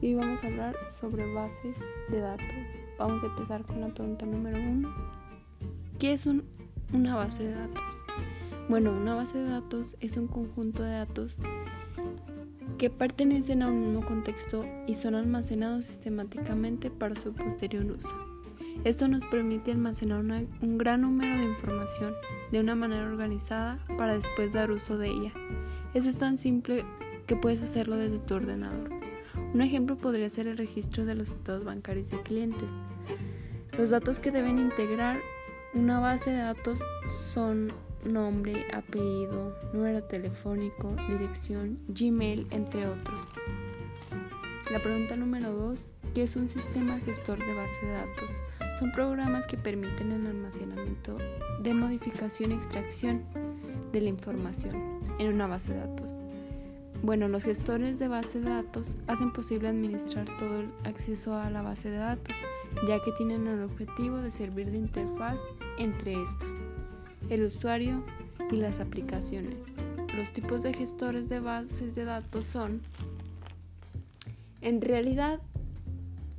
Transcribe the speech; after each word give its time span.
y 0.00 0.06
hoy 0.06 0.14
vamos 0.14 0.42
a 0.42 0.48
hablar 0.48 0.74
sobre 0.84 1.32
bases 1.32 1.76
de 2.08 2.18
datos. 2.18 2.44
Vamos 2.98 3.22
a 3.22 3.26
empezar 3.26 3.64
con 3.64 3.80
la 3.80 3.86
pregunta 3.86 4.26
número 4.26 4.58
uno. 4.58 4.92
¿Qué 6.00 6.12
es 6.12 6.26
una 6.26 7.14
base 7.14 7.44
de 7.44 7.54
datos? 7.54 7.84
Bueno, 8.68 8.90
una 8.90 9.14
base 9.14 9.38
de 9.38 9.48
datos 9.48 9.96
es 10.00 10.16
un 10.16 10.26
conjunto 10.26 10.82
de 10.82 10.90
datos 10.90 11.38
que 12.78 12.90
pertenecen 12.90 13.62
a 13.62 13.68
un 13.68 13.80
mismo 13.80 14.04
contexto 14.04 14.66
y 14.88 14.94
son 14.94 15.14
almacenados 15.14 15.84
sistemáticamente 15.84 16.90
para 16.90 17.14
su 17.14 17.32
posterior 17.32 17.84
uso. 17.84 18.12
Esto 18.82 19.06
nos 19.06 19.24
permite 19.26 19.70
almacenar 19.70 20.24
un 20.62 20.78
gran 20.78 21.02
número 21.02 21.36
de 21.36 21.44
información 21.44 22.12
de 22.50 22.58
una 22.58 22.74
manera 22.74 23.04
organizada 23.04 23.78
para 23.96 24.14
después 24.14 24.52
dar 24.52 24.72
uso 24.72 24.98
de 24.98 25.10
ella. 25.10 25.32
Eso 25.94 26.08
es 26.08 26.18
tan 26.18 26.38
simple 26.38 26.84
que 27.26 27.36
puedes 27.36 27.62
hacerlo 27.62 27.96
desde 27.96 28.18
tu 28.18 28.34
ordenador. 28.34 28.90
Un 29.52 29.60
ejemplo 29.60 29.96
podría 29.96 30.28
ser 30.28 30.46
el 30.46 30.56
registro 30.56 31.04
de 31.04 31.14
los 31.14 31.28
estados 31.28 31.64
bancarios 31.64 32.10
de 32.10 32.20
clientes. 32.22 32.70
Los 33.76 33.90
datos 33.90 34.20
que 34.20 34.30
deben 34.30 34.58
integrar 34.58 35.18
una 35.74 36.00
base 36.00 36.30
de 36.30 36.38
datos 36.38 36.78
son 37.32 37.72
nombre, 38.04 38.66
apellido, 38.72 39.54
número 39.72 40.02
telefónico, 40.04 40.94
dirección, 41.08 41.78
Gmail, 41.88 42.46
entre 42.50 42.86
otros. 42.86 43.20
La 44.70 44.80
pregunta 44.80 45.16
número 45.16 45.52
2, 45.52 45.92
¿qué 46.14 46.22
es 46.22 46.36
un 46.36 46.48
sistema 46.48 46.98
gestor 47.00 47.38
de 47.38 47.54
base 47.54 47.86
de 47.86 47.92
datos? 47.92 48.30
Son 48.78 48.92
programas 48.92 49.46
que 49.46 49.56
permiten 49.56 50.12
el 50.12 50.26
almacenamiento 50.26 51.16
de 51.62 51.74
modificación 51.74 52.52
y 52.52 52.54
extracción 52.54 53.24
de 53.92 54.00
la 54.00 54.08
información 54.08 55.00
en 55.18 55.32
una 55.32 55.46
base 55.46 55.72
de 55.72 55.80
datos. 55.80 56.25
Bueno, 57.02 57.28
los 57.28 57.44
gestores 57.44 57.98
de 57.98 58.08
base 58.08 58.40
de 58.40 58.50
datos 58.50 58.94
hacen 59.06 59.32
posible 59.32 59.68
administrar 59.68 60.26
todo 60.38 60.60
el 60.60 60.70
acceso 60.84 61.34
a 61.34 61.50
la 61.50 61.62
base 61.62 61.90
de 61.90 61.98
datos, 61.98 62.34
ya 62.88 63.02
que 63.02 63.12
tienen 63.12 63.46
el 63.46 63.62
objetivo 63.62 64.16
de 64.18 64.30
servir 64.30 64.70
de 64.70 64.78
interfaz 64.78 65.40
entre 65.78 66.20
esta, 66.20 66.46
el 67.30 67.44
usuario 67.44 68.02
y 68.50 68.56
las 68.56 68.80
aplicaciones. 68.80 69.72
Los 70.16 70.32
tipos 70.32 70.62
de 70.62 70.72
gestores 70.72 71.28
de 71.28 71.40
bases 71.40 71.94
de 71.94 72.04
datos 72.04 72.46
son, 72.46 72.80
en 74.62 74.80
realidad, 74.80 75.40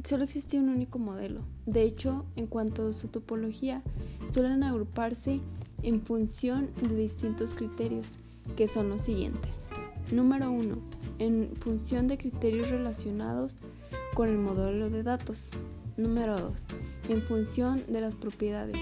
solo 0.04 0.24
existe 0.24 0.58
un 0.58 0.70
único 0.70 1.00
modelo. 1.00 1.42
De 1.66 1.84
hecho, 1.84 2.26
en 2.36 2.48
cuanto 2.48 2.88
a 2.88 2.94
su 2.94 3.08
topología, 3.08 3.84
suelen 4.32 4.64
agruparse 4.64 5.40
en 5.84 6.02
función 6.02 6.70
de 6.82 6.96
distintos 6.96 7.54
criterios, 7.54 8.08
que 8.56 8.68
son 8.68 8.90
los 8.90 9.02
siguientes. 9.02 9.68
Número 10.12 10.50
1. 10.52 10.78
En 11.20 11.52
función 11.58 12.08
de 12.08 12.18
criterios 12.18 12.70
relacionados 12.70 13.58
con 14.14 14.30
el 14.30 14.38
modelo 14.38 14.90
de 14.90 15.04
datos. 15.04 15.50
Número 15.98 16.38
2. 16.38 16.52
En 17.10 17.22
función 17.24 17.84
de 17.88 18.00
las 18.00 18.16
propiedades. 18.16 18.78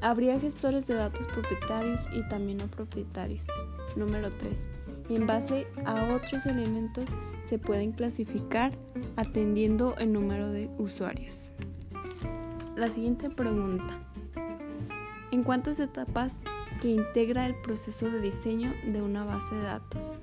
Habría 0.00 0.40
gestores 0.40 0.86
de 0.86 0.94
datos 0.94 1.26
propietarios 1.26 2.00
y 2.14 2.26
también 2.28 2.58
no 2.58 2.68
propietarios. 2.68 3.44
Número 3.96 4.30
3. 4.30 4.64
En 5.10 5.26
base 5.26 5.66
a 5.84 6.14
otros 6.14 6.46
elementos 6.46 7.04
se 7.46 7.58
pueden 7.58 7.92
clasificar 7.92 8.72
atendiendo 9.16 9.94
el 9.98 10.10
número 10.10 10.50
de 10.50 10.70
usuarios. 10.78 11.52
La 12.76 12.88
siguiente 12.88 13.28
pregunta. 13.28 13.98
¿En 15.30 15.42
cuántas 15.42 15.80
etapas 15.80 16.38
que 16.86 16.92
integra 16.92 17.46
el 17.46 17.56
proceso 17.56 18.08
de 18.08 18.20
diseño 18.20 18.72
de 18.86 19.02
una 19.02 19.24
base 19.24 19.52
de 19.56 19.62
datos? 19.62 20.20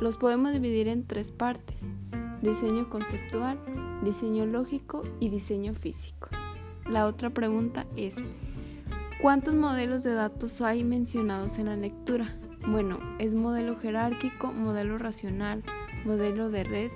Los 0.00 0.16
podemos 0.16 0.52
dividir 0.52 0.88
en 0.88 1.06
tres 1.06 1.30
partes. 1.30 1.86
Diseño 2.42 2.90
conceptual, 2.90 3.60
diseño 4.02 4.46
lógico 4.46 5.04
y 5.20 5.28
diseño 5.28 5.72
físico. 5.72 6.28
La 6.90 7.06
otra 7.06 7.30
pregunta 7.30 7.86
es, 7.94 8.16
¿cuántos 9.22 9.54
modelos 9.54 10.02
de 10.02 10.14
datos 10.14 10.60
hay 10.60 10.82
mencionados 10.82 11.58
en 11.58 11.66
la 11.66 11.76
lectura? 11.76 12.36
Bueno, 12.66 12.98
es 13.20 13.36
modelo 13.36 13.76
jerárquico, 13.76 14.52
modelo 14.52 14.98
racional, 14.98 15.62
modelo 16.04 16.50
de 16.50 16.64
red, 16.64 16.90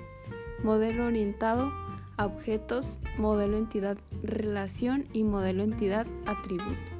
modelo 0.65 1.05
orientado 1.05 1.71
a 2.17 2.25
objetos, 2.25 2.99
modelo 3.17 3.55
entidad 3.55 3.97
relación 4.21 5.07
y 5.13 5.23
modelo 5.23 5.63
entidad 5.63 6.05
atributo. 6.25 6.98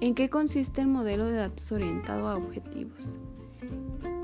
¿En 0.00 0.14
qué 0.14 0.28
consiste 0.28 0.82
el 0.82 0.88
modelo 0.88 1.24
de 1.24 1.36
datos 1.36 1.72
orientado 1.72 2.28
a 2.28 2.36
objetivos? 2.36 3.10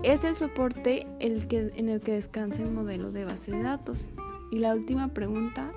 Es 0.03 0.23
el 0.25 0.35
soporte 0.35 1.07
el 1.19 1.49
que, 1.49 1.73
en 1.75 1.89
el 1.89 2.01
que 2.01 2.13
descansa 2.13 2.63
el 2.63 2.71
modelo 2.71 3.11
de 3.11 3.25
base 3.25 3.53
de 3.53 3.63
datos. 3.63 4.11
Y 4.51 4.59
la 4.59 4.75
última 4.75 5.15
pregunta 5.15 5.73